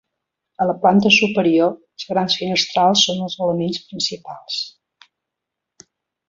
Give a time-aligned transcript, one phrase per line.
[0.63, 4.59] A la planta superior els grans finestrals són els elements principals.